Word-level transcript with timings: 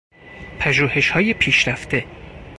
پژوهشهای 0.59 1.33
پیشرفته 1.33 2.05